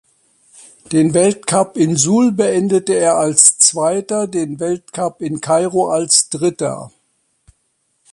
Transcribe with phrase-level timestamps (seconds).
[0.91, 6.91] Den Weltcup in Suhl beendete er als Zweiter, den Weltcup in Kairo als Dritter.